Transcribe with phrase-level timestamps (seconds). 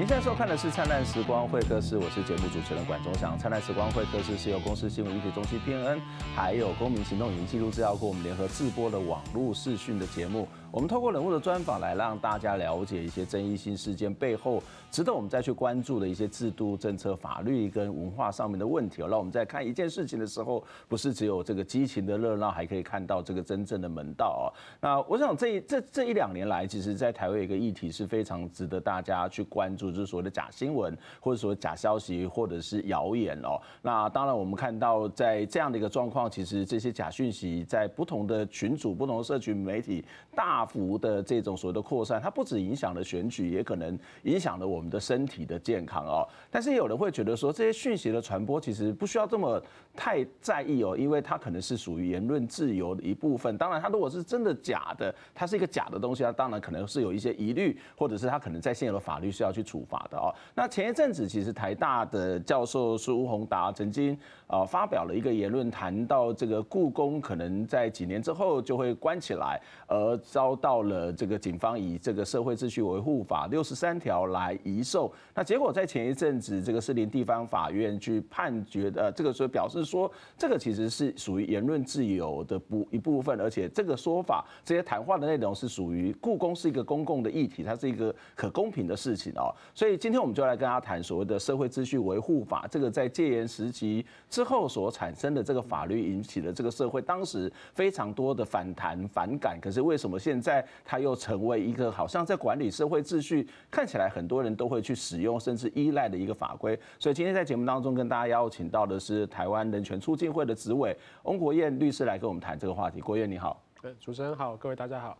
[0.00, 3.36] 您现在收看的是《灿烂时光会客室》，我是节目主持人管中祥。
[3.38, 6.00] 《灿烂时光会客室》是由公司新闻议题中心 PNN，
[6.34, 10.48] 还有公民行动影音记录资料库我们联合制播的网络视讯的节目。
[10.72, 19.08] 我们透过人物的专访来让大家了解一些争议性事件背后值得我们再去关注的一些制度、政策、法律跟文化上面的问题哦。
[19.08, 24.46] 让我们在看一件事情的时候，不是只有这个激情的热闹，还可以看到这个真正的门道啊。
[24.80, 33.60] 那我想这这这一两年来，其实，在台湾有一个议题是非常值得大家去关注，就是所谓的假新闻，或者说假消息，或者是谣言哦。
[33.82, 40.60] 那当然，我们看到在这样的一个状况，其实这些假讯息在不同的群组、不同的社群媒体大。
[40.70, 46.22] 幅的这种所谓的扩散，它不止影响了选举，也可能影响了我们的身体的健康哦。
[46.48, 49.60] 但是有人会觉得说，这些讯息的传播其实不需要这么
[50.00, 53.58] 太在意哦，因为它可能是属于言论自由的一部分。
[53.58, 60.32] 当然，它如果是真的假的，它是一个假的东西，它当然可能是有一些疑虑，或者是它可能在现有的法律是要去处罚的哦。
[60.54, 64.16] 那前一阵子，其实台大的教授苏宏达曾经
[64.46, 70.56] 啊发表了一个言论，谈到这个故宫可能在几年之后就会关起来，而遭。
[70.60, 89.50] 到了这个警方以这个社会秩序维护法六十三条来移送，那结果在前一阵子，这个士林地方法院去判决的这个所以表示说，这个其实是属于言论自由的部一部分，而且这个说法这些谈话的内容是属于故宫是一个公共的议题，它是一个可公平的事情哦。
[89.74, 106.78] 所以今天我们就来跟大家谈所谓的社会秩序维护法，这个在戒严时期之后所产生的这个法律引起了这个社会当时非常多的反弹反感，可是为什么现在它又成为一个好像在管理社会秩序，看起来很多人都会去使用甚至依赖的一个法规。
[106.98, 113.00] 所以今天在节目当中跟大家邀请到的是台湾人权促进会的执委翁国燕律师来跟我们谈这个话题。
[113.00, 113.62] 国燕你好，
[113.98, 115.16] 主持人好，各位大家好。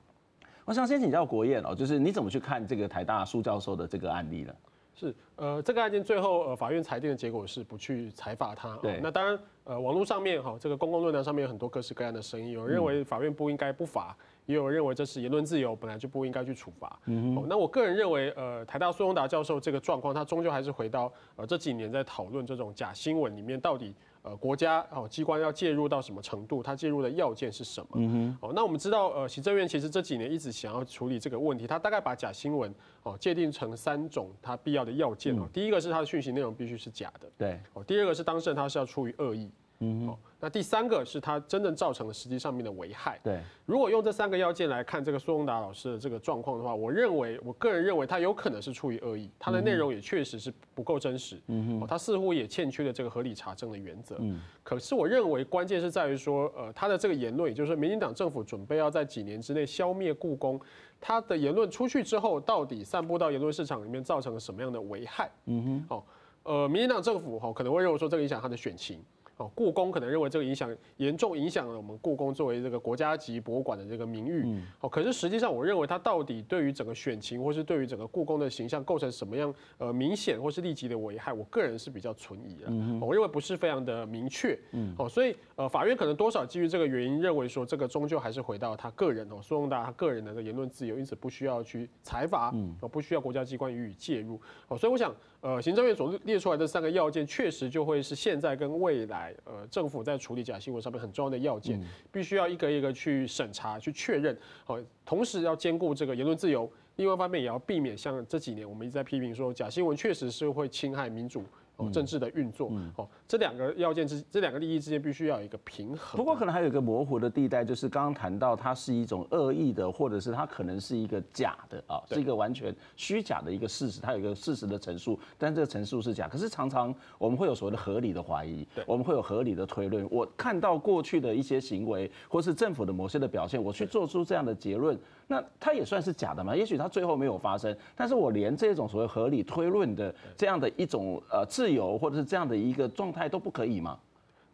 [0.64, 4.54] 我想先请教国燕哦，就是你怎么去看这个台大苏教授的这个案例呢？
[4.94, 8.76] 是，呃，这个案件最后呃法院裁定的结果是不去裁罚他。
[8.82, 14.14] 对，那当然，呃，网络上面哈，这个公共论坛上面有很多各式各样的声音，有人认为法院不应该不罚。
[14.46, 16.98] 也有人认为这是言论自由，本来就不应该去处罚。
[17.06, 27.88] 嗯哼，那我个人认为，呃，台大苏荣达教授这个状况，他终究还是回到呃这几年在讨论这种假新闻里面，到底呃国家哦机关要介入到什么程度，它介入的要件是什么？
[27.94, 39.50] 嗯哼，哦，那我们知道，呃，行政院其实这几年一直想要处理这个问题，它大概把假新闻哦界定成三种它必要的要件哦，第一个是它的讯息内容必须是假的，对，哦，第二个是当事人他是要出于恶意。
[39.82, 43.18] 嗯，好，那第三个是它真正造成了实际上面的危害。
[43.24, 51.40] 对，如果用这三个要件来看这个苏宏达老师的这个状况的话，我认为，我个人认为他有可能是出于恶意，他的内容也确实是不够真实。
[51.46, 54.16] 嗯哼，他似乎也欠缺了这个合理查证的原则。
[54.18, 60.60] 嗯，可是我认为关键是在于说，呃，他的这个言论，也就是说，民进党政府准备要在几年之内消灭故宫，
[61.00, 65.30] 他的言论出去之后，到底散布到言论市场里面造成了什么样的危害？
[65.46, 66.06] 嗯哼，好，
[66.42, 69.02] 呃，民进党政府哈可能会认为说这个影响他的选情。
[69.40, 74.60] 哦，故宫可能认为这个影响严重影响了我们故宫作为这个国家级博物馆的这个名誉。
[74.80, 82.66] 哦，可是实际上，我认为它到底对于整个选情，或是对于整个故宫的形象构成什么样呃明显或是立即的危害，我个人是比较存疑的。
[82.66, 84.58] 嗯，我认为不是非常的明确。
[84.72, 94.38] 嗯，哦，所以呃，法院可能多少基于这个原因，认为说这个终究还是回到他个人哦，苏宏达他个人的言论自由，因此不需要去裁罚，嗯，不需要国家机关予以介入。
[94.68, 99.34] 哦，所以我想，呃，行政院所列出来的三个要件，确实就会是现在跟未来。
[99.44, 111.42] 呃，政府在处理假新闻上面很重要的要件，必须要一个一个去审查、去确认，好，同时要兼顾这个言论自由，另外一方面也要避免像这几年我们一直在批评说，假新闻确实是会侵害民主。
[111.88, 116.18] 政治的运作，哦，这两个要件之，这两个利益之间必须要有一个平衡。
[116.18, 126.28] 不过可能还有一个模糊的地带，就是刚刚谈到它是一种恶意的，或者是它可能是一个假的啊，是一个完全虚假的一个事实，它有一个事实的陈述，但这个陈述是假。
[126.28, 130.06] 可是常常我们会有所谓的合理的怀疑，我们会有合理的推论。
[130.10, 134.98] 我看到过去的一些行为，或是政府的某些的表现，我去做出这样的结论，
[135.30, 136.56] 那它也算是假的嘛？
[136.56, 143.96] 也许它最后没有发生，但是我连这种所谓合理推论的这样的一种呃自由或者是这样的一个状态都不可以吗？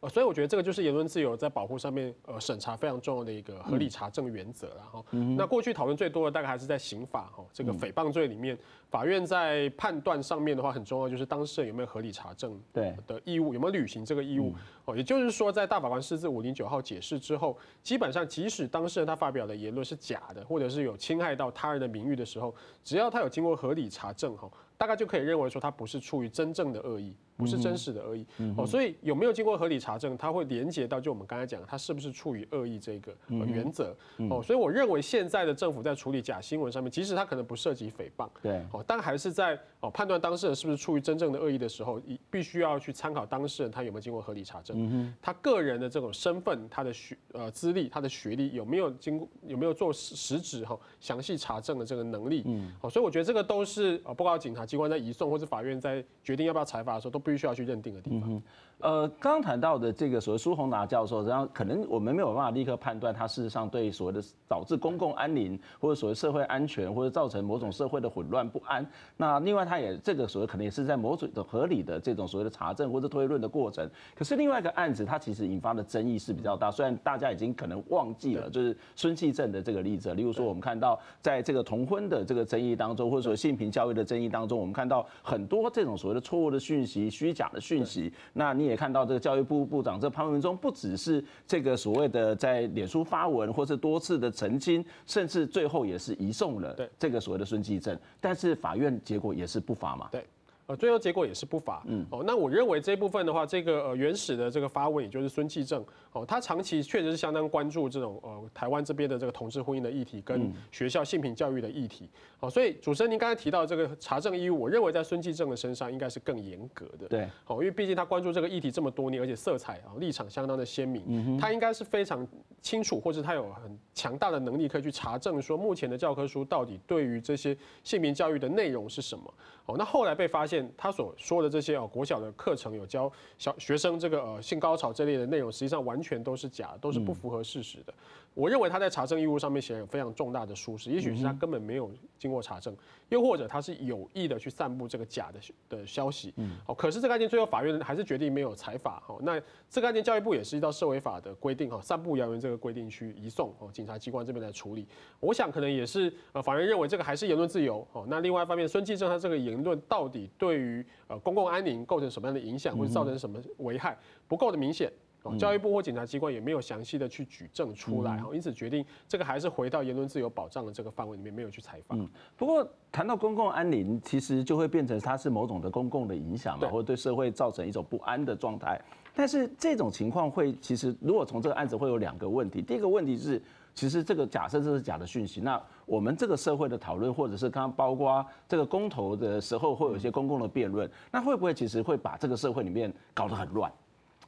[0.00, 4.68] 呃，所以我觉得这个就是言论自由在保护上面，呃，审查非常重要的一个合理查证原则。
[4.76, 5.04] 然后，
[5.36, 8.56] 那过去讨论最多的大概还是在刑法哈，这个诽谤罪里面，
[8.90, 14.54] 法院在判断上面的话，很重要就是当事人有没有合理查证对的义务，有没有履行这个义务。
[14.84, 22.54] 哦，也就是说，在大法官释字五零九号解释之后，基本上即使当事人他发表的言论是假的，或者是有侵害到他人的名誉的时候，
[22.84, 24.50] 只要他有经过合理查证哈。
[24.78, 27.16] 大概就可以认为说他不是出于真正的恶意。
[27.36, 28.24] 不是真实的恶意
[28.56, 33.94] 哦，所以有没有经过合理查证，它会连接到就我们刚才讲，它是不是出于恶意这个原则。
[34.30, 34.42] 哦。
[34.42, 38.64] 所以我认为现在的政府在处理假新闻上面，即使它可能不涉及诽谤，对。
[38.72, 42.00] 哦，但还是在哦判断当事人是不是出于真正的恶意的时候，
[42.30, 57.25] 必须要去参考当事人他有没有经过合理查证，他个人的这种身份、他的学呃资历、他的学历有没有经过有没有做实质哈详细查证的这个能力，嗯，哦，所以我觉得这个都是呃，包括警察机关在移送或者法院在决定要不要采法的时候都。
[57.32, 58.22] 必须要去认定的地方。
[58.32, 58.42] 嗯
[58.78, 68.86] 呃，刚刚谈到的这个所谓苏宏达教授，然后可能我们没有办法立刻判断他事实上对所谓的导致公共安宁或者所谓社会安全或者造成某种社会的混乱不安。
[69.16, 73.88] 那另外，他也这个所谓可能也是在某种的合理的这种所谓的查证或者推论的过程。
[74.14, 76.70] 可是另外一个案子，它其实引发的争议是比较大。
[76.70, 80.12] 虽然大家已经可能忘记了，就是孙继正的这个例子。
[80.12, 88.12] 例如说，我们看到在这个同婚的这个争议当中，或者说性平教育的争议当中，我们看到很多这种所谓的错误的讯息、虚假的讯息。
[88.34, 100.08] 那你也看到这个教育部部长这潘文忠不只是这个所谓的在脸书发文，或是多次的澄清，甚至最后也是移送了这个所谓的孙继正，但是法院结果也是不法嘛？
[100.12, 100.22] 对。
[100.66, 101.82] 呃，最后结果也是不罚。
[101.86, 112.10] 嗯，哦，那我认为这一部分的话，这个呃原始的这个发问，也就是孙继正，哦，他长期确实是相当关注这种呃台湾这边的这个同志婚姻的议题，跟学校性平教育的议题。
[112.40, 117.06] 哦，所以主持人您刚才提到这个查证义务，我认为在孙继正的身上应该是更严格的。
[117.06, 122.26] 对，哦，因为毕竟他关注这个议题这么多年，而且色彩啊立场相当的鲜明，嗯他应该是非常
[122.60, 129.32] 清楚，或者他有很强大的能力可以去查证说目前的教科书到底对于这些性平教育的内容是什么。
[129.66, 137.92] 哦，那后来被发现他所说的这些哦，国小的课程有教小学生这个呃性高潮这类的内容，实际上完全都是假的，都是不符合事实的。
[138.36, 142.72] 我认为他在查证义务上面显然有非常重大的疏失，也许是他根本没有经过查证，
[143.08, 146.32] 又或者他是有意的去散布这个假的的消息。
[146.36, 149.02] 嗯哦，可是这个案件最后法院还是决定没有采法。
[149.08, 154.86] 哦，那这个案件教育部也是依照社会法的规定哈，散布谣言这个规定去移送哦，警察机关这边来处理。
[155.18, 157.84] 我想可能也是呃，法院认为这个还是言论自由。
[157.92, 159.56] 哦，那另外一方面，孙继正他这个言。
[159.56, 163.96] 言论到底对于呃公共安宁构成什么样的影响，或者造成什么危害，
[164.28, 164.92] 不够的明显。
[165.38, 171.98] 教育部或检察机关也没有详细的去举证出来，因此决定这个还是回到言论自由保障的这个范围里面，没有去采访。
[171.98, 178.80] 嗯，不过谈到公共安宁，其实就会变成它是某种的公共的影响嘛，或者对社会造成一种不安的状态。
[179.14, 183.40] 但是这种情况会，其实如果从这个案子会有两个问题，第一个问题是。
[183.76, 193.70] 其实这个假设这是假的讯息，那我们这个社会的讨论，或者是刚刚包括这个公投的时候，会有一些公共的辩论，那会不会其实会把这个社会里面搞得很乱？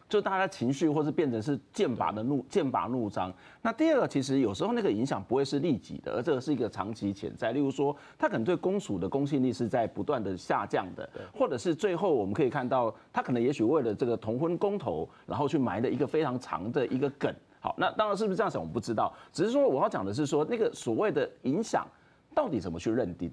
[0.08, 3.32] 就大家情绪，或是变成是剑拔的怒剑拔弩张。
[3.60, 7.52] 那第二个，其实有时候那个影响不会是立即的，而这个是一个长期潜在。
[7.52, 17.34] 例如说，他可能对公署的公信力是在不断的下降的，或者是最后我们可以看到，他可能也许为了这个同婚公投，然后去埋了一个非常长的一个梗。
[17.60, 19.12] 好，那当然是不是这样想，我们不知道。
[19.32, 21.86] 只是说我要讲的是说，那个所谓的影响
[22.34, 23.30] 到底怎么去认定？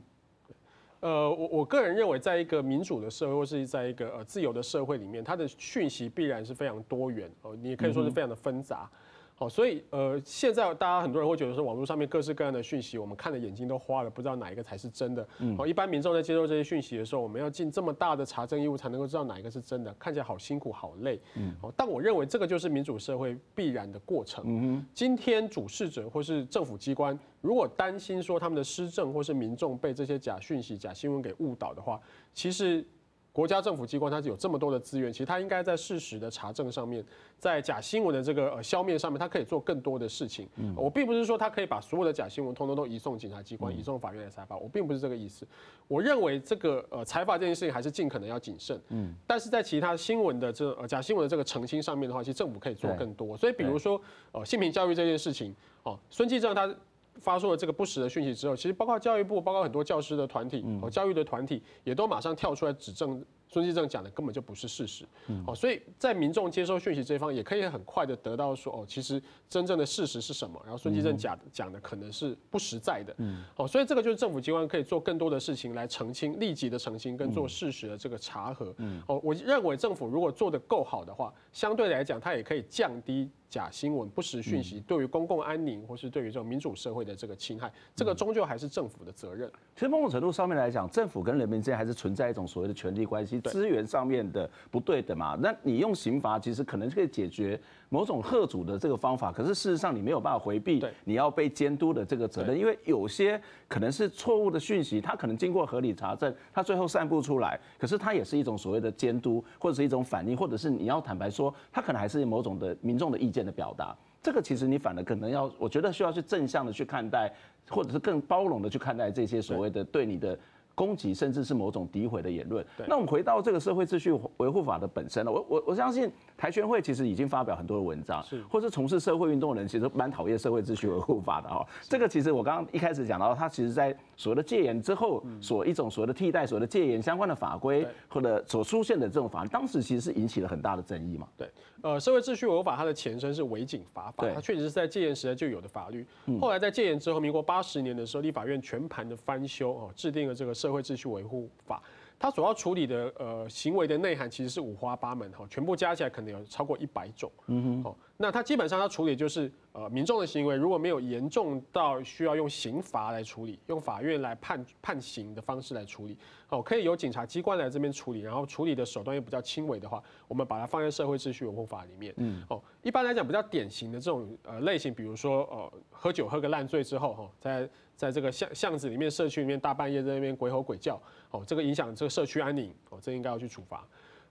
[1.05, 8.89] 呃，我我个人认为，在一个民主的社会，或是在一个呃自由的社会里面，它的讯息必然是非常多元哦，你也可以说是非常的纷杂。
[8.91, 8.97] 嗯
[9.37, 15.27] 好，所以呃，现在大家很多人会觉得说，网络上面各式各样的讯息，我们看的眼睛都花了，不知道哪一个才是真的。
[15.39, 15.57] 嗯。
[15.57, 21.19] 好，一般民众在接受这些讯息的时候，我们要尽这么大的查证义务，才能够知道哪一个是真的，看起来好辛苦，好累。
[21.35, 21.53] 嗯。
[21.61, 24.41] 好，但我认为这个就是民主社会必然的过程。
[24.47, 24.85] 嗯。
[24.93, 31.99] 今天主事者或是政府机关，如果担心说他们的施政或是民众被这些假讯息、假新闻给误导的话，
[32.33, 32.87] 其实。
[33.35, 37.03] 国家政府机关它是有这么多的资源，其实它应该在事实的查证上面，
[37.37, 40.47] 在假新闻的这个呃消灭上面，它可以做更多的事情。
[40.55, 45.45] 嗯，我并不是说它可以把所有的假新闻通通都移送警察机关、移送法院来采法，我并不是这个意思。
[45.89, 48.81] 我认为这个呃采法这件事情还是尽可能要谨慎。
[48.87, 53.35] 嗯，但是在其他新闻的这呃假新闻的这个澄清上面的话，其实政府可以做更多。
[53.35, 54.01] 所以比如说
[54.31, 56.73] 呃性平教育这件事情，哦，孙继正他。
[57.19, 63.23] 发出了这个不实的讯息之后，其实包括教育部，包括很多教师的团体和教育的团体，也都马上跳出来指证
[63.55, 65.05] 孙继正讲的根本就不是事实。
[65.47, 73.15] 哦，所以在民众接收讯息这一方，也可以很快的得到说，哦，其实真正的事实是什么，然后孙继正讲讲的可能是不实在的。
[73.55, 78.75] 哦，所以这个就是政府机关可以做更多的事情来澄清，立即的澄清跟做事实的这个查核。
[79.07, 83.29] 哦，我认为政府如果做得够好的话，相对来讲，它也可以降低。
[83.47, 89.49] 假新闻、不实讯息对于公共安宁或是对于这种民主社会的这个侵害，这个终究还是政府的责任。
[89.75, 93.39] 其实某种程度上面来讲，政府跟人民之间还是存在一种所谓的权力关系。
[93.49, 95.37] 资源上面的不对的嘛。
[95.39, 97.59] 那你用刑罚其实可能可以解决
[97.89, 113.95] 某种贺主的这个方法，可是事实上你没有办法回避你要被监督的这个责任，因为有些可能是错误的讯息，它可能经过合理查证，它最后散布出来，可是它也是一种所谓的监督或者是一种反应，或者是你要坦白说，它可能还是某种的民众的意见的表达。
[114.21, 117.31] 这个其实你反而可能要，我觉得需要去正向的去看待，
[117.69, 120.37] 或者是更包容的去看待这些所谓的对你的。
[120.75, 122.63] 攻击甚至是某种诋毁的言论。
[122.87, 125.31] 那我们回到这个社会秩序维护法的本身了。
[125.31, 131.65] 我我我相信台宣会其实已经发表很多的文章，是，或是从事社会运动的人其实蛮讨厌社会秩序维护法的哈。
[131.83, 141.25] 这个其实我刚刚一开始讲到，它其实在所谓的戒严之后，所一种所谓的替代所谓的戒严相关的法规或者所出现的这种法案，当时其实是引起了很大的争议嘛。
[141.37, 141.49] 对，
[141.81, 146.05] 呃，社会秩序维护法它的前身是违警法法，它确实是在戒严时代就有的法律。
[146.41, 150.53] 后来在戒严之后，民国八十年的时候，立法院全盘的翻修哦，制定了这个。
[150.65, 151.79] 社会秩序维护法，
[152.17, 157.31] 它所要处理的呃行为的内涵其实是五花八门哈，全部加起来可能有超过一百种。
[157.45, 166.17] 嗯哼，哦那它基本上它处理就是呃民众的行为如果没有严重到需要用刑罚来处理，用法院来判判刑的方式来处理，
[166.49, 172.11] 哦，可以由警察机关来这边处理，然后处理的手段又比较轻微的话，我们把它放在社会秩序维护法里面。
[172.17, 183.85] 嗯，哦，一般来讲比较典型的这种呃类型，比如说呃喝酒喝个烂醉之后哈，在在这个巷巷子里面、社区里面，大半夜在那边鬼吼鬼叫，哦，这个影响这个社区安宁，哦，这应该要去处罚。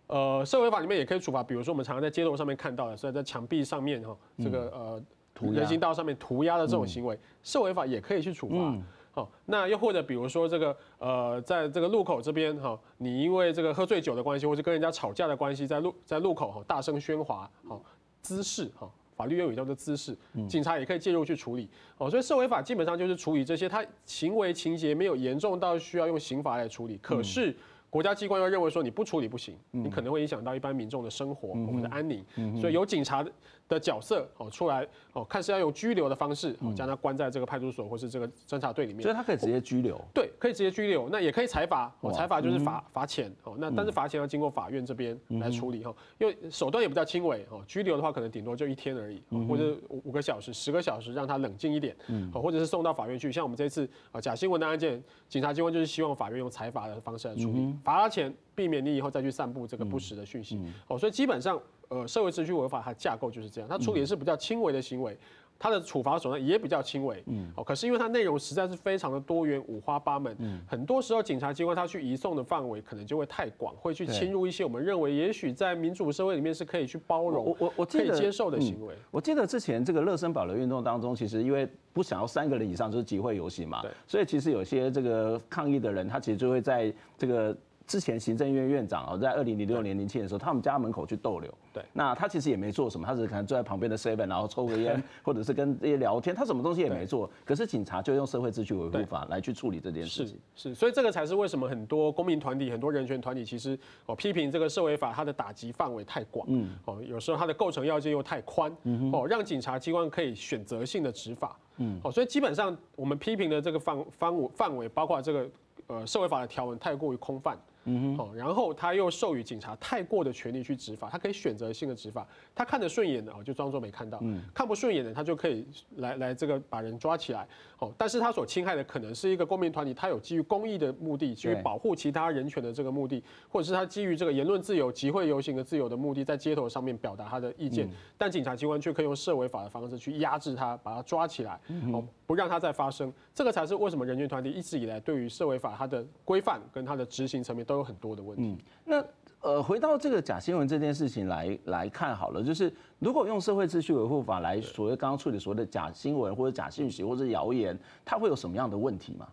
[0.06, 5.02] 呃，社会法里面也可以处罚，比如说我们常常在街头上面看到的，所以在墙壁上面哈，这个呃
[5.50, 8.74] 人行道上面涂鸦的这种行为，社会法也可以去处罚。
[9.12, 17.82] 好，那又或者比如说这个呃，在这个路口这边哈，你因为这个喝醉酒的关系，或者跟人家吵架的关系，在路在路口哈大声喧哗，好
[18.20, 18.90] 滋事哈。
[19.16, 20.16] 法律用语叫做滋事，
[20.48, 21.68] 警察也可以介入去处理
[21.98, 22.10] 哦。
[22.10, 27.54] 所以社会法基本上就是处理这些，他行为情节没有严重到需要用刑法来处理，可是
[27.94, 32.24] 国家机关要认为说你不处理不行，你可能会影响到一般民众的生活，我们的安宁，
[32.60, 33.24] 所以有警察
[33.68, 51.94] 的角色哦出来哦，看是要用拘留的方式哦将他关在这个派出所或是这个侦查队里面，所以他可以直接拘留，对，可以直接拘留，那也可以裁罚哦，裁罚就是罚罚钱哦，那但是罚钱要经过法院这边来处理哈，因为手段也比较轻微哦，拘留的话可能顶多就一天而已，或者五个小时、十个小时让他冷静一点，
[52.32, 61.60] 哦，或者是送到法院去，像我们这次啊假新闻的案件，警察机关就是希望法院用裁罚的方式来处理，罚他钱，避免你以后再去散布这个不实的讯息哦，所以基本上。
[61.90, 65.16] 呃，社会秩序违法它架构就是这样，它处理的是比较轻微的行为，
[65.58, 67.22] 它的处罚手段也比较轻微。
[67.26, 78.94] 嗯，哦，可是因为它内容实在是非常的多元、五花八门，嗯，很多时候警察机关它去移送的范围可能就会太广，会去侵入一些我们认为也许在民主社会里面是可以去包容、我我我可以接受的行为。
[79.10, 87.54] 我记得之前这个乐生保留运动当中，其实因为不想要三个人以上就是集会游行嘛，对，所以其实有些这个抗议的人，他其实就会在这个。
[87.86, 91.52] 之前行政院院长哦，在二零零六年、零七年的时候，他们家门口去逗留。
[91.72, 97.28] 对，那他其实也没做什么，他只是可能坐在旁边的 seven，然后抽个烟， 或者是跟这些聊天，他什么东西也没做。
[97.44, 100.38] 可是警察就用社会秩序维护法来去处理这件事情。
[100.54, 115.46] 是是，所以这个才是为什么很多公民团体、很多人权团体其实哦批评这个社会法它的打击范围太广，嗯，哦，有时候它的构成要件又太宽，嗯，哦，让警察机关可以选择性的执法，嗯，哦，所以基本上我们批评的这个范范围范围，包括这个
[115.88, 117.58] 呃社会法的条文太过于空泛。
[117.84, 127.46] 嗯哼，然后他又授予警察太过的权利去执法，他可以选择性的执法，他看得顺眼的哦，就装作没看到；嗯，看不顺眼的，他就可以来来这个把人抓起来。
[127.80, 141.60] 哦，但是他所侵害的可能是一个公民团体，他有基于公益的目的，基于保护其他人权的这个目的，或者是他基于这个言论自由、集会游行的自由的目的，在街头上面表达他的意见，但警察机关却可以用涉违法的方式去压制他，把他抓起来，
[141.92, 143.12] 哦，不让它再发生。
[143.34, 147.74] 这个才是为什么人权团体一直以来对于社会法它的规范跟它的执行层面都。
[147.74, 148.44] 有很多的问题。
[148.44, 149.04] 嗯，那
[149.40, 159.26] 呃，回到这个假新闻这件事情来来看好了，就是如果用社会秩序维护法来所谓刚刚处理所谓的假新闻或者假信息或者谣言，它会有什么样的问题吗？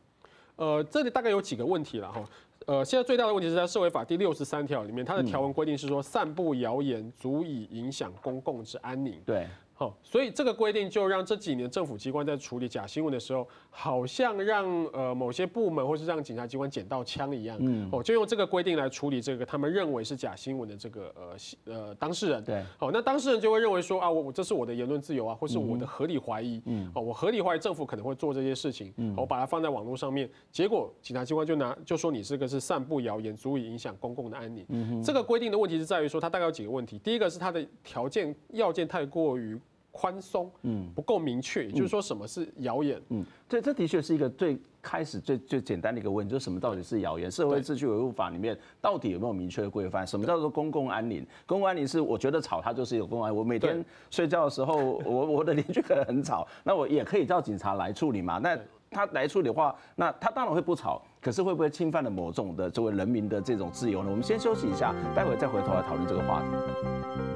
[0.55, 2.23] 呃，这里大概有几个问题了哈。
[2.65, 9.21] 呃，现在最大的问题是在社会法第六十三条里面，它的条文规定是说，散布谣言足以影响公共之安宁。
[9.23, 9.47] 对。
[9.81, 39.59] 哦，所以这个规定就让这几年政府机关在处理假新闻的时候，好像让呃某些部门或是让警察机关捡到枪一样，嗯，哦，就用这个规定来处理这个他们认为是假新闻的这个呃呃当事人，对，哦，那当事人就会认为说啊，我我这是我的言论自由啊，或是我的合理怀疑，嗯，哦，我合理怀疑政府可能会做这些事情，嗯，我把它放在网络上面，结果警察机关就拿就说你这个是散布谣言，足以影响公共的安宁，嗯，这个规定的问题是在于说它大概有几个问题，第一个是它的条件要件太过于。
[39.91, 43.01] 宽松，嗯，不够明确，也就是说什么是谣言？
[43.09, 47.29] 嗯，对，这的确是一个最开始最最简单的一个问题，就是什么到底是谣言？
[47.29, 50.07] 社会秩序维护法里面到底有没有明确的规范？
[50.07, 51.25] 什么叫做公共安宁？
[51.45, 53.37] 公共安宁是我觉得吵，它就是有公共安宁。
[53.39, 58.37] 我每天睡觉的时候，我我的邻居可能很吵， 那我也可以叫警察来处理嘛？
[58.37, 58.57] 那
[58.89, 64.09] 他来处理的话，那他当然会不吵，可是会不会侵犯了某种的作为人民的这种自由呢？
[64.09, 67.30] 我们先休息一下，待会再回头来讨论这个话题。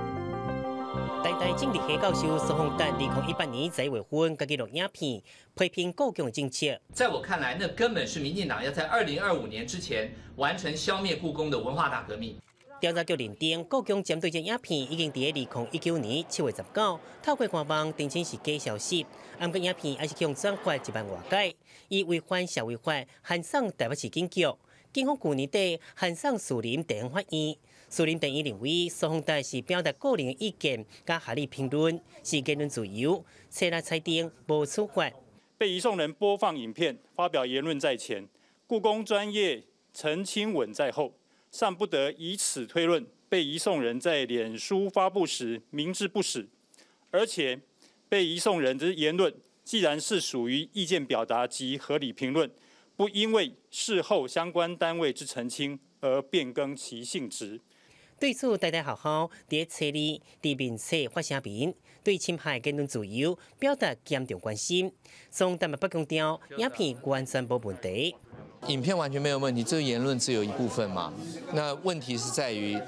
[1.26, 5.20] 台大政治系教授苏宏达二零一八年在月份甲记录影片
[5.56, 6.80] 批评国共政策。
[6.94, 12.38] 在我看来，那根本是民进党要在二零二五年之前完成消灭故宫的文化大革命。
[12.80, 19.04] 调查局认定，国共针对这影片已经在二零一九年七月十九透过官网澄清是假消息，
[19.40, 21.56] 暗个影片还是向转发一万外界，
[21.88, 24.46] 以违反社会法，函送台北市警局。
[24.94, 27.56] 警方去年底函送树林地方法院。
[27.96, 35.10] 士林地院认为，苏宏达是表达个人意见加合理评论，是言论自由，采纳裁定无处罚。
[35.58, 38.28] 被移送人播放影片、发表言论在前，
[38.68, 41.14] 故宫专业澄清文在后，
[41.50, 46.50] 尚不得以此推论被移送人在脸书发布时明知不实，
[47.12, 47.58] 而且
[48.10, 49.34] 被移送人之言论
[49.64, 52.52] 既然是属于意见表达及合理评论，
[52.98, 57.62] 不因为事后相关单位之澄清而变更其性质。
[58.18, 64.92] 对此，大大校校在册里对面册发声明，对侵害言论自由表达严重关心。
[65.30, 68.16] 从但不强调影片完全无问题，
[68.68, 71.14] 影片完全没有问题，这个言论只有一部分嘛。
[71.54, 72.80] 那问题是在于，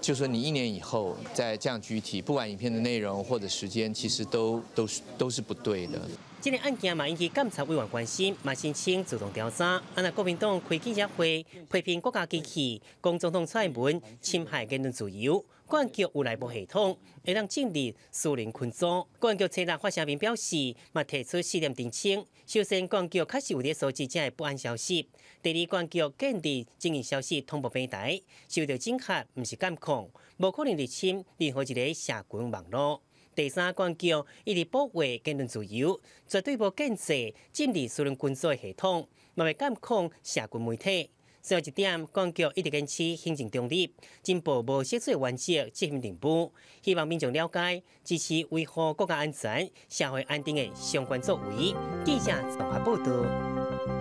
[0.00, 6.00] 就说你一年以后再这样具体，不管影片的内容或者时间，其实都都是都是不对的。
[6.44, 9.64] 这个案件嘛引起监察委员关心，嘛申请主动调查。
[9.64, 15.42] 啊，那国民党开记者会批评国家机器，讲总统蔡文侵害言论自由。
[15.66, 19.06] 公安局有内部系统，会让建立私人群组。
[19.18, 22.22] 公安局前日发声明表示，嘛提出四点澄清。
[22.44, 25.08] 首先，公安局确实有啲收集这个不安消息；
[25.42, 28.20] 第二，公安局建立经营消息通报平台，
[28.50, 33.00] 受到警吓，唔是监控，无可能入侵任何一个社群网络。
[33.34, 37.12] 第三，关键一直保卫言论自由，绝对无建设
[37.52, 41.10] 建立私人群组的系统，嘛未监控社群媒体。
[41.42, 51.74] 最后一点，关键一直坚持行政中立，进步无涉罪原则执行任务，希望民众了解支持维护国家安全、社会安定的相关作为。
[52.04, 53.93] 记者综合报道。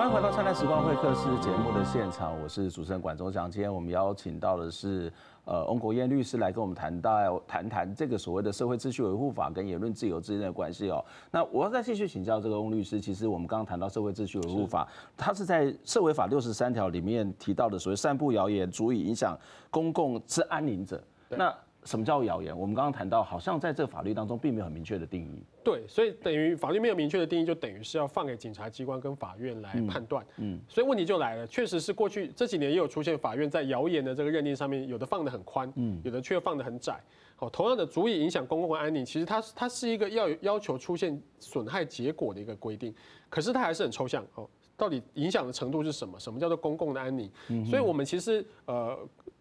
[0.00, 3.50] 欢迎回到《灿烂时光会客室》节目的现场，我是主持人管中祥。
[3.50, 5.12] 今天我们邀请到的是
[5.44, 11.04] 呃翁国砚律师来跟我们谈到谈谈这个所谓的社会秩序维护法跟言论自由之间的关系哦。
[11.30, 21.54] 那我要再继续请教这个翁律师，其实我们刚刚谈到社会秩序维护法，它是在社会法六十三条里面提到的所谓散布谣言足以影响公共之安宁者，那。
[21.84, 22.56] 什么叫谣言？
[22.56, 25.42] 我们刚刚谈到，好像在这个法律当中并没有很明确的定义。
[25.64, 30.24] 对，所以等于法律没有明确的定义，就等于是要放给检察机关跟法院来判断。
[30.36, 37.00] 嗯，嗯，所以问题就来了，确实是过去这几年也有出现法院在谣言的这个认定上面，有的放得很宽，嗯，有的却放得很窄。
[37.36, 42.94] 好，同样的足以影响公共安宁，其实它它是一个要要求出现损害结果的一个规定，
[43.30, 44.22] 可是它还是很抽象。
[44.34, 46.20] 哦，到底影响的程度是什么？
[46.20, 47.30] 什么叫做公共的安宁？
[47.48, 48.98] 嗯，所以我们其实呃。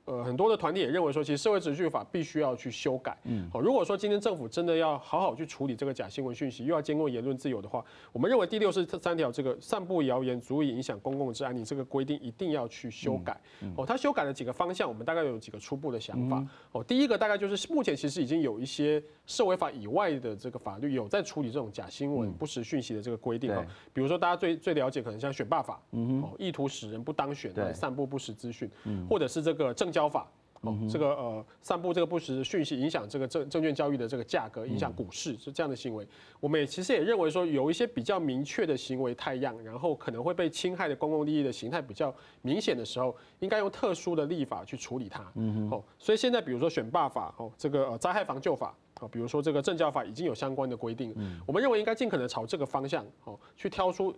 [0.09, 3.15] 呃，很多的团体也认为说，其实社会秩序法必须要去修改。
[3.25, 13.39] 嗯，好，如果说今天政府真的要好好去处理这个假新闻讯息，又要监控言论自由的话，我们认为第六十三条这个散布谣言足以影响公共治安你这个规定一定要去修改。
[13.77, 16.43] 哦，它修改了几个方向，我们大概有几个初步的想法。
[16.71, 28.67] 哦，第一个大概就是目前其实已经有一些社会法以外的这个法律有在处理这种假新闻、不实讯息的这个规定啊，比如说大家最最了解可能像选罢法，哦，意图使人不当选，散布不实资讯，
[29.07, 30.25] 或者是这个证交法，
[30.61, 36.07] 哦，这个呃，散布这个不实讯息，影响这个证证券交易的这个价格，影响股市，是这样的行为。
[36.39, 45.29] 我们也其实也认为说，有一些比较明确的行为太样，然后可能会被侵害的公共利益的形态比较明显的时候，应该用特殊的立法去处理它。
[45.35, 51.13] 嗯哦，所以现在比如说选罢法，哦，这个呃灾害防救法，啊，比如说这个证交法已经有相关的规定。
[51.17, 54.15] 嗯，我们认为应该尽可能朝这个方向，哦，去挑出。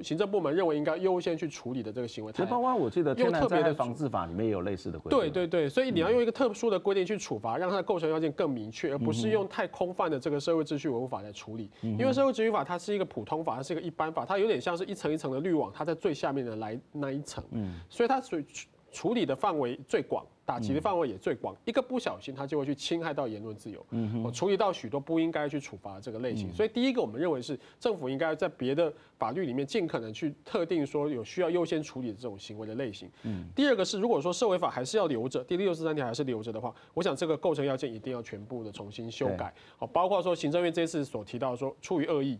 [0.00, 5.18] 行政部门认为应该优先去处理的这个行为，其实包括我记得用特别的防治法里面也有类似的规定。
[5.18, 11.70] 对对对，所以你要用一个特殊的规定去处罚，让它的构成要件更明确，而不是用太空泛的这个社会秩序维护法来处理。
[11.82, 17.42] 因为社会秩序法它是一个普通法，它是一个一般法，它有点像是一层一层的滤网，它在最下面的来那一层。
[17.50, 18.44] 嗯，所以它属于。
[18.92, 26.52] 处理的范围最广，打击的范围也最广，一个不小心，他就会去侵害到言论自由，嗯，处理到许多不应该去处罚的这个类型。
[26.52, 33.10] 所以第一个，我们认为是政府应该在别的法律里面尽可能去特定说有需要优先处理的这种行为的类型。
[33.22, 42.38] 嗯，第二个是，如果说社会法还是要留着，第六十三条还是留着的话，我想这个构成要件一定要全部的重新修改，好，包括说行政院这次所提到说出于恶意，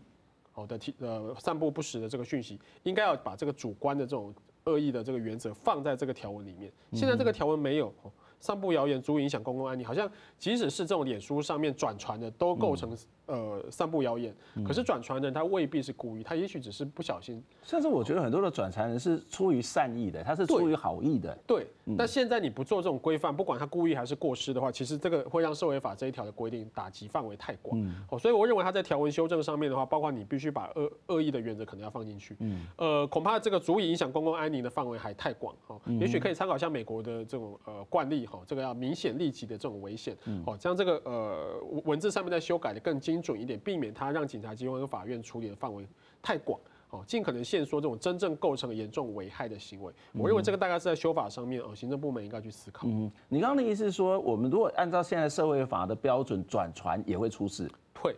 [0.51, 4.31] 好的提呃散布不实的这个讯息，应该要把这个主观的这种。
[4.65, 7.93] 恶意的这个原则放在这个条文里面，现在这个条文没有，
[8.39, 12.95] 散布谣言足以影响公共安宁，好像即使是这种脸书上面转传的都构成。
[13.25, 14.33] 呃，散布谣言，
[14.65, 17.41] 可是转传人他未必是故意，他也许只是不小心。
[17.63, 21.37] 甚至我觉得很多的转传人是出于善意的，他是出于好意的。
[21.47, 27.79] 对，但现在你不做这种规范，不管他故意还是过失的话，其实这个会让社会法这一条的规定打击范围太广。
[28.09, 32.35] 哦，所以我认为他在条文修正上面的话，包括你必须把恶恶意的原则可能要放进去。
[32.39, 32.65] 嗯。
[32.77, 35.55] 呃，恐怕这个足以影响公共安宁的范围还太广。
[35.67, 38.25] 哦，也许可以参考一下美国的这种呃惯例。
[38.27, 40.17] 哈，这个要明显立即的这种危险。
[40.45, 43.93] 哦，将这个呃文字上面再修改的更精准一点，避免。
[43.93, 45.87] 他让警察机关跟法院处理的范围
[46.21, 49.93] 太广，哦，尽可能限缩这种真正构成严重危害的行为。
[50.13, 52.87] 我认为这个大概是在修法上面，哦，行政部门应该去思考。
[52.87, 57.69] 嗯，你刚刚的意思是说，我们如果按照现在社会法的标准转传，也会出事？
[57.99, 58.15] 会，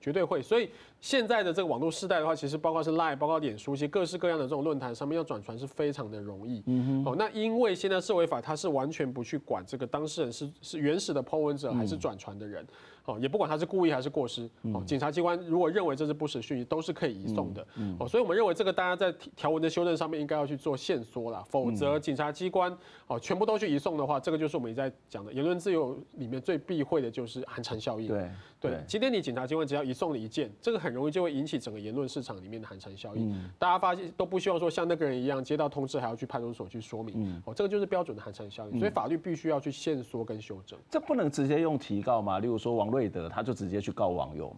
[0.00, 0.42] 绝对会。
[0.42, 6.62] 所以现在的这个网络时代的话，其实包括是 Line，包括脸书，其实各式各样的这种论坛上面要转传是非常的容易。
[6.66, 7.10] 嗯哼。
[7.10, 12.62] 哦，那因为现在社会法它是完全不去管这个当事人是是原始的 po 文者还是转传的人。
[12.62, 12.68] 嗯
[13.06, 17.64] 哦，也不管他是故意还是过失，哦，检察机关如果认为这是不实讯息，都是可以移送的。
[18.00, 28.08] 哦，所以我们认为这个大家在条文的修正上面应该要去做限缩啦，否则警察机关哦全部都去移送的话，这个就是我们在讲的言论自由里面最避讳的就是寒蝉效应。
[28.08, 28.28] 对
[28.60, 33.34] 对，今天你检察机关只要移送了一件，这个很容易就会引起整个言论市场里面的寒蝉效应。
[33.58, 37.40] 大家发现都不希望说像那个人一样接到通知还要去派出所去说明。
[37.44, 38.78] 哦，这个就是标准的寒蝉效应。
[38.78, 40.78] 所以法律必须要去限缩跟修正。
[40.90, 42.38] 这不能直接用提告吗？
[42.40, 43.76] 例如说王瑞德他就直接。
[43.86, 44.56] 去告网友嘛？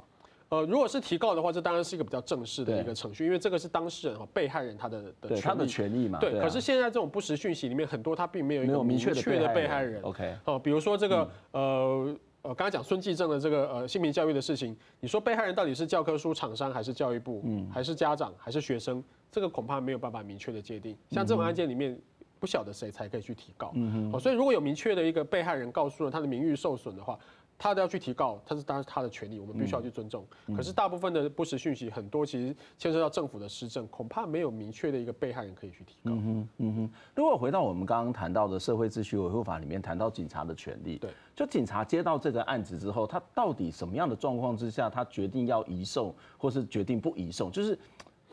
[0.48, 6.18] 呃，如果是提告的话，这当然是一个比较正式的一个程序，因为这个是当事人和被害人他的的他的权益嘛。
[6.18, 10.00] 对，可是现在这种不实讯息里面，很多他并没有一个明确的被害人。
[10.02, 19.02] OK，哦，比如说这个呃呃，刚才讲孙继正的这个呃性平教育的事情，你说被害人到底是教科书厂商，还是教育部，嗯，还是家长，还是学生？
[19.30, 20.96] 这个恐怕没有办法明确的界定。
[21.10, 21.98] 像这种案件里面，
[22.38, 23.72] 不晓得谁才可以去提告。
[23.74, 24.18] 嗯哦。
[24.18, 27.18] 所以如果有明确的一个被害人告诉了他的名誉受损的话。
[27.58, 30.24] 他都要去提告，他是当然他的权利，我们必须要去尊重。
[30.46, 36.12] 嗯、可是大部分的不实讯息，很多其实牵涉到政府的施政，恐怕没有明确的一个被害人可以去提告。
[36.12, 36.90] 嗯哼，嗯哼。
[37.16, 47.76] 如果回到我们刚刚谈到的社会秩序维护法里面，谈到警察的权利，对，就警察接到这个案子之后，他到底什么样的状况之下，他决定要移送，或是决定不移送，就是。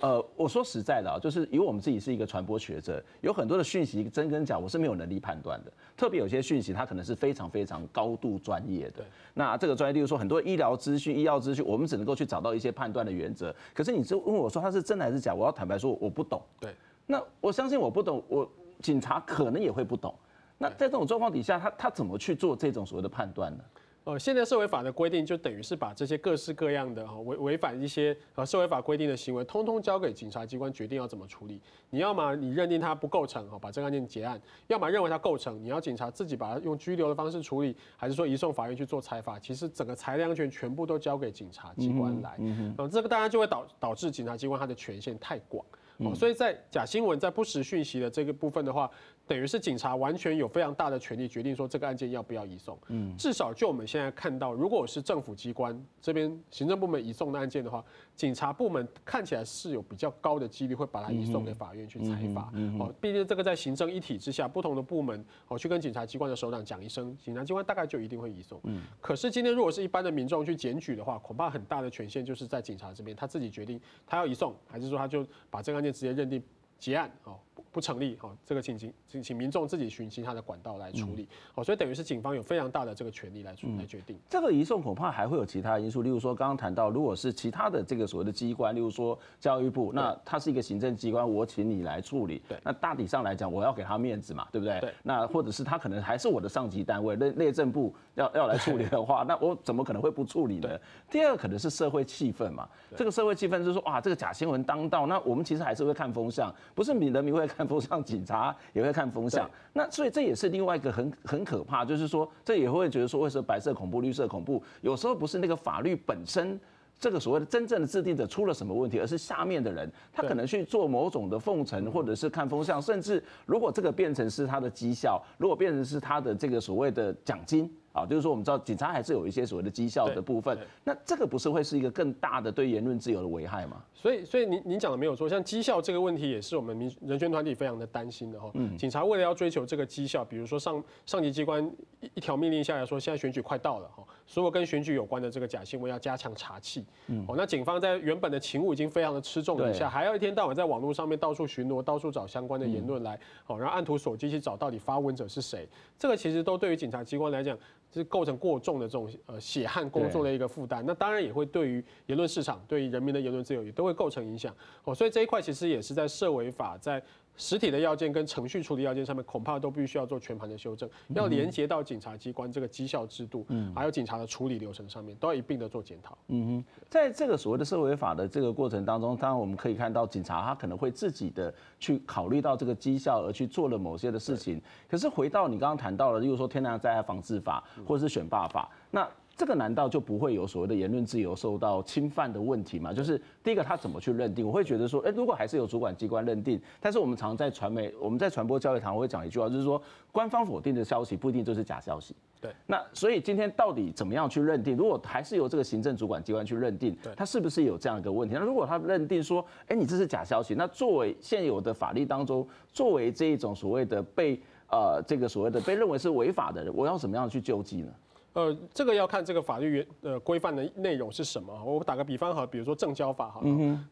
[0.01, 5.71] 呃，我说实在的啊，就是因为我们自己是一个传播学者，有很多的讯息真跟假，我是没有能力判断的。
[5.95, 8.97] 特别有些讯息，它可能是非常非常高度专业的。
[8.97, 9.05] 对。
[9.33, 13.55] 那这个专业，例如说很多医疗资讯、医药资讯，我们只能够去找到一些判断的原则。
[13.73, 16.41] 可是你就问我说它是真还是假，我要坦白说我不懂。
[16.59, 16.73] 对。
[17.05, 18.49] 那我相信我不懂，我
[18.81, 20.13] 警察可能也会不懂。
[20.57, 23.63] 那在这种状况底下，他他怎么去做这种所谓的判断呢？
[24.05, 31.59] 呃，现在社会法的规定就等于是把这些各式各样的哈违违反一些呃社会法规定的行为，通通交给警察机关决定要怎么处理。
[31.89, 34.37] 你要么你认定它不构成哈，把这个案件结案；
[34.67, 39.39] 要么认为它构成，你要警察自己把它用拘留的方式处理，还是说移送法院去做裁罚？
[39.39, 42.35] 其实整个裁量权全部都交给警察机关来。
[42.37, 42.89] 嗯嗯。
[42.91, 45.65] 这个当然就会导导致警察机关它的权限太广。
[45.97, 48.91] 哦，所以在假新闻、在不实讯息的这个部分的话，
[49.27, 52.77] 等于是警察完全有非常大的权力决定说这个案件要不要移送。
[52.89, 57.83] 嗯，至少就我们现在看到，如果是政府机关这边行政部门移送的案件的话，
[58.15, 62.51] 警察部门看起来是有比较高的几率会把它移送给法院去裁罚。
[62.79, 68.59] 哦，毕竟这个在行政一体之下，不同的部门哦去跟警察机关的首长讲一声，警察机关大概就一定会移送。
[68.65, 76.43] 嗯，可是今天如果是一般的民众去检举的话，恐怕很大的权限就是在警察这边，他自己决定他要移送，还是说他就把这个案件直接认定
[76.77, 77.39] 结案哦。
[77.71, 84.17] 不成立哈，这个请请请请民众自己寻其他的管道来处理，好，所以等于是警方有非常大的这个权利来来决定。
[84.29, 94.79] 这个移送恐怕还会有其他因素，例如说刚刚谈到，如果是其他的这个所谓的机关，例如说教育部，那它是一个行政机关，我请你来处理，对，那大体上来讲，我要给他面子嘛，对不对？
[94.79, 94.93] 对。
[95.03, 100.69] 那或者是他可能还是我的上级单位，内内政部要要来处理的话， 那我怎么可能会不处理呢？
[101.09, 108.55] 第二可能是社会气氛嘛，这个社会气氛就是说，哇，这个假新闻当道，那我们其实还是会看风向，不是你人民会看风向，警察。
[108.73, 116.59] 也会看风向，那所以这也是另外一个很很可怕，就是说这也会觉得说，为什么白色恐怖、绿色恐怖，有时候不是那个法律本身
[116.99, 127.71] 这个所谓的真正的制定者出了什么问题，而是下面的人他可能去做某种的奉承，或者是看风向，甚至如果这个变成是他的绩效，如果变成是他的这个所谓的奖金。
[127.95, 133.81] 啊，就是说我们知道警察还是有一些所谓的绩效的部分，那这个不是会是一个更大的对言论自由的危害吗？
[133.93, 138.51] 所以，所以您您讲的没有错，像绩效这个问题也是我们民人权团体非常的担心的哈。
[138.55, 141.65] 嗯，警察为了要追求这个绩效，比如说上上级机关
[142.01, 146.83] 一一条命令下来说，现在选举快到了哈，所有跟选举有关的这个假新闻要加强查缉。
[147.07, 155.65] 嗯，哦，那警方在原本的勤务已经非常的吃重了一下，还要一天到晚在网络上面到处巡逻，到处找相关的言论来，哦，然后按图索骥去找到底发文者是谁，
[155.97, 157.57] 这个其实都对于警察机关来讲。
[157.95, 164.53] 是构成过重的这种呃血汗工作的一个负担，那当然也会对于言论市场、对于人民的言论自由也都会构成影响
[164.83, 167.01] 哦，所以这一块其实也是在涉违法在。
[167.37, 176.17] 实体的要件跟程序处理要件上面，恐怕都必须要做全盘的修正，要连接到警察机关这个绩效制度，嗯，还有警察的处理流程上面，都要一并的做检讨。
[176.27, 184.61] 嗯哼，在这个所谓的社会法的这个过程当中，当然我们可以看到，警察他可能会自己的去考虑到这个绩效而去做了某些的事情。
[184.89, 189.07] 可是回到你刚刚谈到了，例如说天然灾害防治法或者是选罢法，那。
[189.37, 192.93] 这个难道就不会有所谓的言论自由受到侵犯的问题吗？
[192.93, 194.47] 就是第一个，他怎么去认定？
[194.47, 202.15] 我会觉得说，哎，如果还是有主管机关认定，但是我们常在传媒，我们在传播教育堂，我会讲一句话，就是说，官方否定的消息不一定就是假消息。
[202.39, 202.49] 对。
[202.65, 204.77] 那所以今天到底怎么样去认定？
[204.77, 208.35] 如果还是由这个行政主管机关去认定，他是不是有这样一个问题？
[208.35, 217.91] 那如果他认定说，哎，你这是假消息，那作为现有的法律当中，作为这一种所谓的被呃这个所谓的被认为是违法的人，我要怎么样去救济呢？
[218.35, 221.63] 呃，这个要看这个法律原呃规范的内容是什么。
[221.63, 223.41] 我打个比方哈，比如说证交法哈，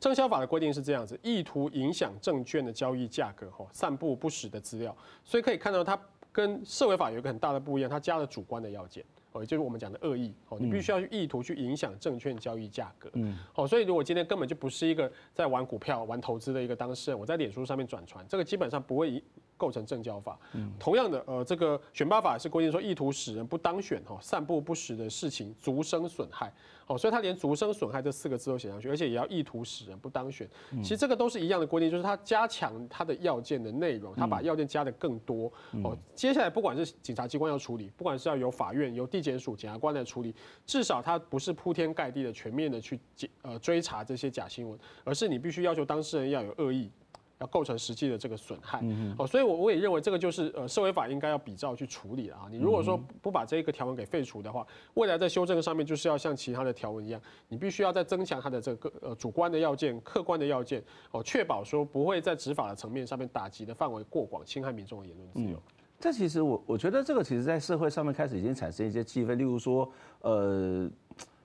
[0.01, 4.93] 证交法的规定是这样子：意图影响证券的交易价格哈，散布不实的资料。
[5.23, 5.97] 所以可以看到它
[6.29, 9.01] 跟社会法有一个很大的不一样，它加了主观的要件。
[9.32, 13.10] 哦，也就是我们讲的恶意哦，你必须要去意图去影响证券交易价格。
[13.13, 19.23] 嗯，哦，所以如果今天根本就不是一个在玩股票、玩投资的一个当事人，我在脸书上面转传，这个基本上不会
[19.58, 20.39] 构成正交法。
[20.54, 26.52] 嗯，同样的，呃，这个选罢法是规定说，意图使人不当选，哈，散布不实的事情，足生损害。
[26.86, 30.46] 哦，所以他连足生损害这四个字都写上去，而且也要意图使人不当选。
[30.82, 35.50] 其实这个都是一样的规定，就是他加强他的要件的内容，他把要件加的更多。
[35.82, 40.36] 哦，接下来不管是警察机关要处理，不管是要由法院、由地检署、检察官来处理，
[40.66, 46.92] 至少他不是铺天盖地的全面的去检呃追查这些假新闻，而是你必须要求当事人要有恶意。
[47.39, 52.48] 要构成实际的这个损害，嗯哦，所以，我我也认为这个就是呃，社会法应该要比照去处理了啊。
[52.50, 57.19] 你如果说不把这一个条文给废除的话，未来在修正上面就是要像其他的条文一样，
[57.50, 65.62] 你必须要再增强它的这个呃主观的要件、客观的要件，哦，确保说不会在执法的层面上面打击的范围过广，侵害民众的言论自由。
[66.00, 69.89] 这其实我我觉得这个其实在社会上面开始已经产生一些气氛，例如说，
[70.22, 70.89] 呃，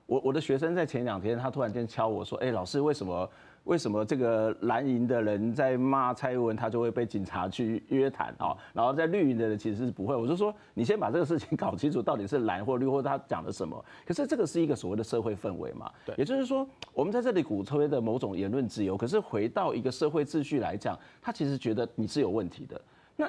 [0.06, 3.28] 我我的学生在前两天他突然间敲我说，哎，老师为什么？
[3.68, 8.56] 为什么这个蓝营的人在骂蔡英文，他就会被警察去约谈啊？
[8.72, 10.16] 然后在绿营的人其实是不会。
[10.16, 13.84] 我就说，你先把这个事情搞清楚，到底是蓝或绿，或他讲的什么。
[14.06, 15.90] 可是这个是一个所谓的社会氛围嘛？
[16.06, 22.80] 对，也就是说，我们在这里鼓吹的某种言论自由，可是回到一个社会秩序来讲，他其实觉得你是有问题的。
[23.16, 23.28] 那。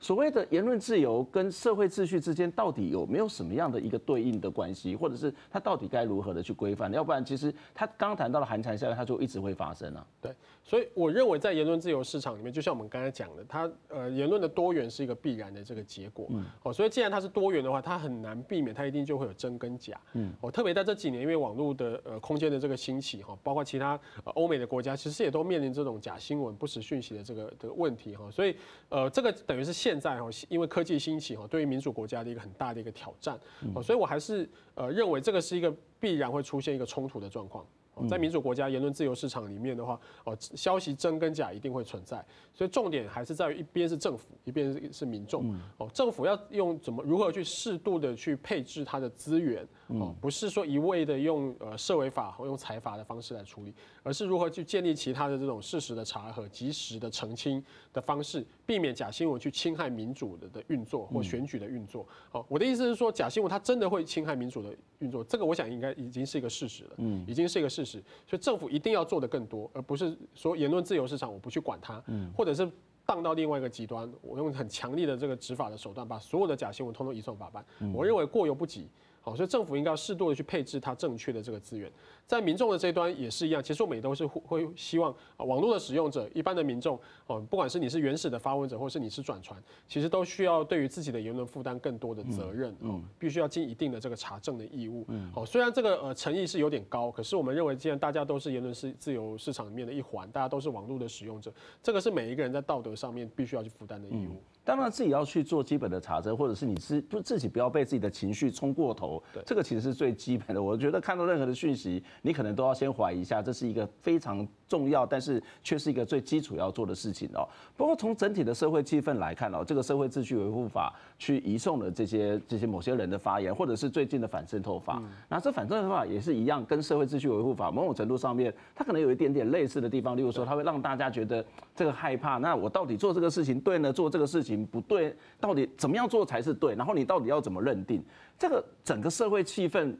[0.00, 6.90] 所谓的言论自由跟社会秩序之间到底有没有什么样的一个对应的关系，或者是它到底该如何的去规范？
[6.90, 10.06] 要不然，其实他刚刚谈到了寒蝉效应，它就一直会发生啊。
[10.22, 10.32] 对，
[10.64, 16.26] 所以我认为在言论自由市场里面，就像我们刚才讲的，它呃言论的多元是一个必然的这个结果。
[16.30, 16.46] 嗯。
[16.62, 20.00] 哦，所以既然它是多元的话，它很难避免，它一定就会有真跟假。
[20.14, 20.32] 嗯。
[20.40, 28.30] 哦，特别在这几年，因为网络的呃空间的这个兴起哈，包括其他欧美的国家，其实也都面临这种假新闻、不实讯息的这个的问题哈。
[28.30, 28.56] 所以
[28.88, 33.38] 呃，这个等于是现在哈，因为科技兴起哈，对于民主国家的一个很大的一个挑战，
[33.74, 37.64] 哦，所以我还是呃认为这个是一个必然会出现一个冲突的状况。
[38.08, 42.24] 在民主国家言论自由市场里面的话，哦，消息真跟假一定会存在，
[42.54, 45.54] 所以重点还是在于一边是政府，一边是民众。
[45.76, 62.06] 哦，政府要用怎么如何去适度的去配置它的资源，哦，不是说一味的用呃社违法或用财阀的方式来处理，而是如何去建立其他的这种事实的查核、及时的澄清的方式，避免假新闻去侵害民主的的运作或选举的运作。
[62.30, 68.02] 好，我的意思是说，假新闻它真的会侵害民主的运作，这个我想应该已经是一个事实了，嗯，已经是一个事实。
[68.26, 72.70] 所以政府一定要做的更多，而不是说言论自由市场我不去管它，嗯或者是
[73.04, 77.64] 荡到另外一个极端，我用很强力的这个执法的手段把所有的假新闻通通移送法办。
[77.92, 78.88] 我认为过犹不及，
[79.22, 81.90] 好，所以政府应该要适度的去配置它正确的这个资源。
[82.26, 101.52] 在民众的这一端也是一样，其实我们也都是会希望啊，网络的使用者、一般的民众哦，不管是你是原始的发问者，或是你是转传，其实都需要对于自己的言论负担更多的责任，哦，必须要尽一定的这个查证的义务，嗯，好，虽然这个呃诚意是有点高，可是我们认为，既然大家都是言论是自由市场里面的一环，大家都是网络的使用者，
[101.82, 104.40] 这个是每一个人在道德上面必须要去负担的义务。
[104.70, 110.62] 当然自己要去做基本的查证，或者是你是不自己不要被自己的情绪冲过头，对，这个其实是最基本的。
[110.62, 117.42] 我觉得看到任何的讯息，你可能都要先怀疑一下，这是一个非常重要，但是却是一个最基础要做的事情哦。
[117.76, 133.90] 不过从整体的社会气氛来看哦，这个社会秩序维护法去移送了这些这些某些人的发言，或者是最近的反渗透法，那这反渗透法也是一样，跟社会秩序维护法某种程度上面，它可能有一点点类似的地方，例如说它会让大家觉得这个害怕，那我到底做这个事情对呢？
[133.90, 136.74] 做这个事情不对，到底怎么样做才是对？
[136.74, 138.02] 然后你到底要怎么认定？
[138.38, 139.94] 这个整个社会气氛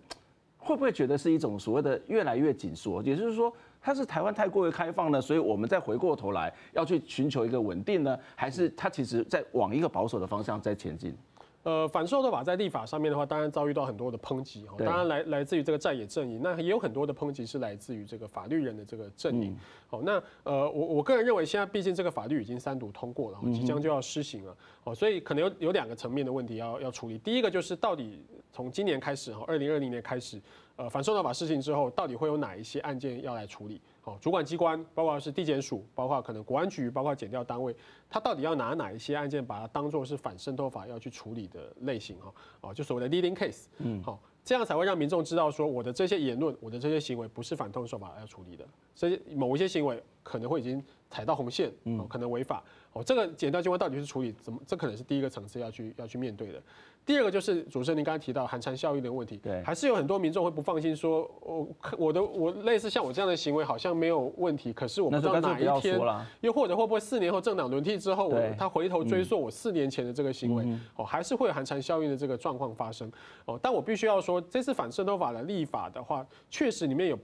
[0.58, 3.02] 会不会觉得是一种所谓的越来越紧缩？
[3.02, 3.52] 也就是说。
[3.82, 11.16] 它是台湾太过于开放呢，所以我们再回过头来要去寻求一个稳定呢，还是它其实在往一个保守的方向在前进？
[11.62, 19.54] 呃，反受托法在立法上面的话，当然遭遇到很多的抨击哈，当然来来自于这个在野阵营，那也有很多的抨击是来自于这个法律人的这个阵营。
[19.86, 27.18] 好，那呃，我我个人认为，现在毕竟这个法律已经三读通过了，即将就要施行了，哦，所以可能有有两个层面的问题要要处理。
[27.18, 30.40] 第一个就是到底从今年开始哈，二零二零年开始，
[30.80, 33.78] 呃，反渗透法施行之后，到底会有哪一些案件要来处理？
[34.00, 37.76] 好，主管机关包括是地检署，包括可能国安局，包括检调单位，
[38.08, 42.32] 他到底要拿哪一些案件，把它当做是反渗透法要去处理的类型哈？
[42.62, 51.68] 哦，就所谓的 leading case，嗯，好，这样才会让民众知道说，我的这些言论，我的这些行为不是反渗透法要处理的，所以某一些行为可能会已经踩到红线，
[51.98, 54.60] 哦，可能违法，哦，这个检调机关到底是处理怎么？
[54.64, 56.62] 这可能是第一个层次要去要去面对的。
[57.04, 61.68] 第二个就是主持人您刚才提到寒蝉效应的问题，对，还是有很多民众会不放心，说，我
[61.98, 65.98] 我的我类似像我这样的行为好像没有问题，可是我不知道哪一天，
[66.42, 73.10] 又或者会不会四年后政党轮替之后，我他回头追溯我四年前的这个行为，哦，还是会有寒蝉效应的这个状况发生，
[73.46, 77.18] 哦，但我必须要说，这次反渗透法的立法的话，确实里面有。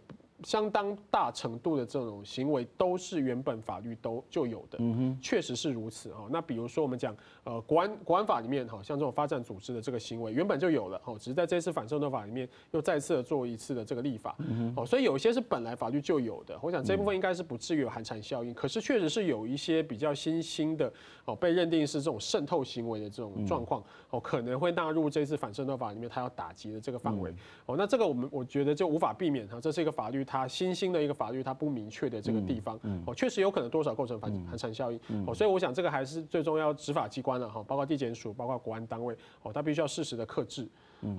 [0.44, 6.27] 相当大程度的这种行为都是原本法律都就有的，嗯，确实是如此啊。
[6.31, 14.37] 那比如说我们讲，呃，国安国安法里面哈，像这种发展组织的这个行为原本就有了，哦，只是在这次反渗透法里面又再次的做一次的这个立法，
[14.77, 18.53] 哦，所以有一些是本来法律就有的，我想这部分应该是不至于有寒蝉效应。
[18.53, 20.92] 可是确实是有一些比较新兴的
[21.25, 27.33] 哦，被认定是这种渗透行为的这种状况，哦，可能会纳入这次反渗透法里面它要打击的这个范围，
[27.64, 30.26] 哦，那这个我们我觉得就无法避免哈，这是一个法律。
[30.27, 40.69] 它新兴的一个法律，它不明确的这个地方，哦，确实有可能多少构成反寒蝉效应，哦，所以我想这个还是最重要执法机关了哈，包括地检署，包括国安单位，哦，它必须要适时的克制，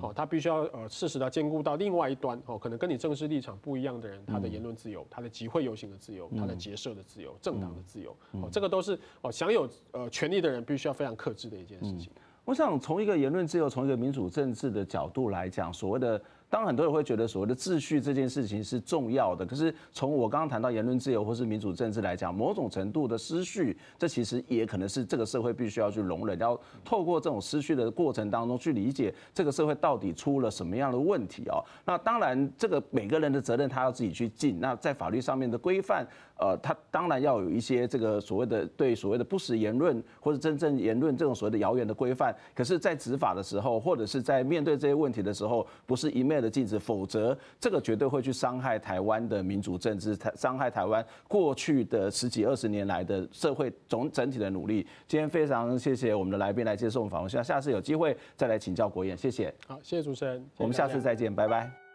[0.02, 12.10] 哦，他必须要呃适时的兼顾到另外一端，哦，可能跟你政治立场不一样的人，他的言论自由，他的集会游行的自由，他的结社的自由，政党的自由，哦，这个都是哦享有呃权利的人必须要非常克制的一件事情。
[12.44, 16.20] 我想从一个言论自由，从一个民主政治的角度来讲，所谓的。
[16.50, 19.44] 当，很多人会觉得所谓的秩序这件事情是重要的。
[19.44, 31.62] 可是从我刚刚谈到言论自由或是民主政治来讲，某种程度的失序，这其实也可能是这个社会必须要去容忍，要透过这种失序的过程当中去理解这个社会到底出了什么样的问题哦。
[31.84, 34.58] 那当然，这个每个人的责任他要自己去尽。
[34.60, 36.06] 那在法律上面的规范，
[36.38, 42.34] 呃，他当然要有一些这个所谓的对所谓的不实言论或者真正言论这种所谓的谣言的规范。
[42.54, 54.86] 可是，在执法的时候，或者是在面对这些问题的时候，不是一面的禁止，否则这个绝对会去伤害台湾的民主政治，台伤害台湾过去的十几二十年来的社会总整体的努力。
[55.06, 59.52] 今天非常谢谢我们的来宾来接受我们访问，希望下次有机会再来请教国彦，谢谢。
[59.66, 61.87] 好，谢谢主持人，我们下次再见，拜拜。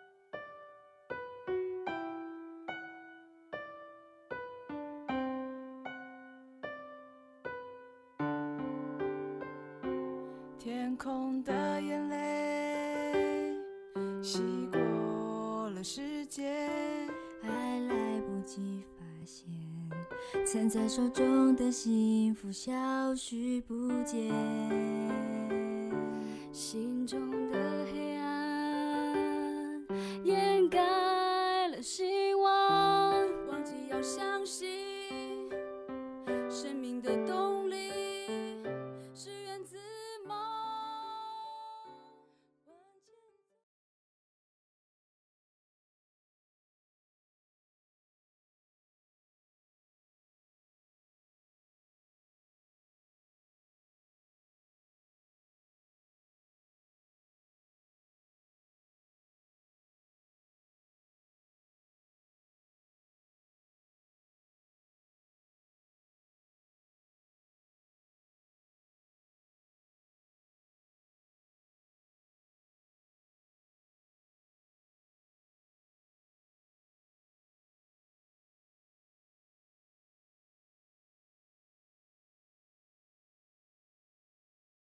[21.14, 22.74] 中的幸福消
[23.16, 24.32] 失不见。